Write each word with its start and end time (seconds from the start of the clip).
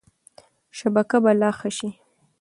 شبکه 0.77 1.17
به 1.23 1.31
لا 1.39 1.49
ښه 1.57 1.69
شي. 1.77 1.89